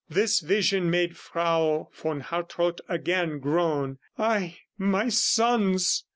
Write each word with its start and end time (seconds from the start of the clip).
This 0.09 0.39
vision 0.39 0.89
made 0.89 1.15
Frau 1.15 1.89
von 1.93 2.21
Hartrott 2.21 2.81
again 2.89 3.37
groan, 3.37 3.99
"Ay, 4.17 4.57
my 4.75 5.09
sons!" 5.09 6.05